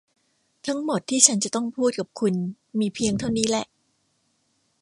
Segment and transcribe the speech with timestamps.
[0.67, 2.33] ทั้งหมดที่ฉันจะต้องพูดกับคุณ
[2.79, 3.65] มีเพียงเท่านี้แหล่ะ!